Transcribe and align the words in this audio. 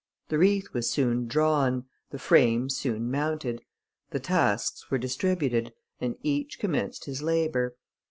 The 0.29 0.39
wreath 0.39 0.73
was 0.73 0.89
soon 0.89 1.27
drawn, 1.27 1.85
the 2.09 2.17
frame 2.17 2.71
soon 2.71 3.11
mounted; 3.11 3.61
the 4.09 4.19
tasks 4.19 4.89
were 4.89 4.97
distributed, 4.97 5.73
and 5.99 6.15
each 6.23 6.57
commenced 6.57 7.05
his 7.05 7.21
labour. 7.21 7.75